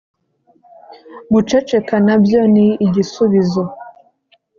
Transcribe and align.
guceceka 1.33 1.95
nabyo 2.05 2.41
ni 2.53 2.67
igisubizo. 2.85 3.63